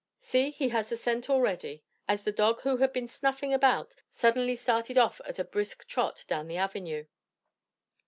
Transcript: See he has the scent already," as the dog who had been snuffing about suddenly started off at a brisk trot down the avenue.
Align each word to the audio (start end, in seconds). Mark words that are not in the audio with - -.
See 0.19 0.49
he 0.49 0.69
has 0.69 0.89
the 0.89 0.97
scent 0.97 1.29
already," 1.29 1.83
as 2.07 2.23
the 2.23 2.31
dog 2.31 2.61
who 2.61 2.77
had 2.77 2.91
been 2.91 3.07
snuffing 3.07 3.53
about 3.53 3.93
suddenly 4.09 4.55
started 4.55 4.97
off 4.97 5.21
at 5.25 5.37
a 5.37 5.43
brisk 5.43 5.87
trot 5.87 6.25
down 6.27 6.47
the 6.47 6.57
avenue. 6.57 7.05